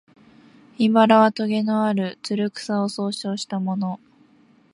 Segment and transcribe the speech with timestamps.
[0.79, 3.99] 「茨」はとげのある、つる草を総称したもの